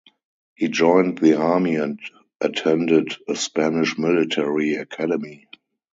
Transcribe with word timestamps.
He 0.55 0.67
joined 0.67 1.19
the 1.19 1.37
army 1.39 1.75
and 1.75 1.99
attended 2.41 3.15
a 3.27 3.35
Spanish 3.35 3.99
military 3.99 4.73
academy. 4.73 5.47